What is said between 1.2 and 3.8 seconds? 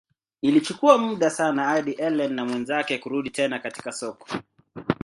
sana hadi Ellen na mwenzake kurudi tena